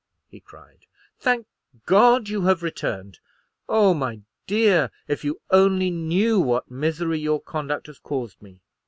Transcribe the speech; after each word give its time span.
he 0.27 0.39
cried; 0.39 0.87
"thank 1.19 1.45
God 1.85 2.27
you 2.27 2.41
have 2.45 2.63
returned! 2.63 3.19
Oh, 3.69 3.93
my 3.93 4.21
dear, 4.47 4.89
if 5.07 5.23
you 5.23 5.41
only 5.51 5.91
knew 5.91 6.39
what 6.39 6.71
misery 6.71 7.19
your 7.19 7.39
conduct 7.39 7.85
has 7.85 7.99
caused 7.99 8.41
me!" 8.41 8.61